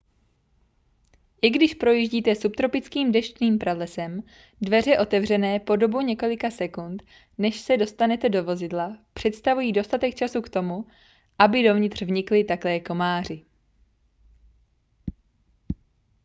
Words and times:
i 1.41 1.49
když 1.49 1.73
projíždíte 1.73 2.35
subtropickým 2.35 3.11
deštným 3.11 3.57
pralesem 3.59 4.23
dveře 4.61 4.97
otevřené 4.99 5.59
po 5.59 5.75
dobu 5.75 6.01
několika 6.01 6.51
sekund 6.51 7.03
než 7.37 7.59
se 7.59 7.77
dostanete 7.77 8.29
do 8.29 8.43
vozidla 8.43 8.97
představují 9.13 9.71
dostatek 9.71 10.15
času 10.15 10.41
k 10.41 10.49
tomu 10.49 10.85
aby 11.39 11.63
dovnitř 11.63 12.01
vnikli 12.01 12.43
také 12.43 12.79
komáři 12.79 13.45